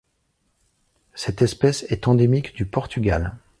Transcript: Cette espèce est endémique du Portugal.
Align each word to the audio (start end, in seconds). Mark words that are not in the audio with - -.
Cette 1.13 1.43
espèce 1.43 1.83
est 1.91 2.07
endémique 2.07 2.55
du 2.55 2.65
Portugal. 2.65 3.35